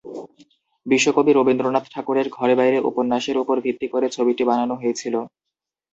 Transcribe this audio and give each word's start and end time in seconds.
বিশ্বকবি 0.85 1.31
রবীন্দ্রনাথ 1.33 1.85
ঠাকুরের 1.93 2.27
"ঘরে 2.29 2.53
বাইরে" 2.55 2.77
উপন্যাসের 2.89 3.37
উপর 3.37 3.55
ভিত্তি 3.65 3.87
করে 3.87 4.07
ছবিটি 4.09 4.43
বানানো 4.49 4.75
হয়েছিল। 4.77 5.15